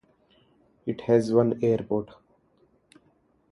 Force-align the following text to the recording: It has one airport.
It 0.87 1.01
has 1.01 1.31
one 1.31 1.63
airport. 1.63 2.15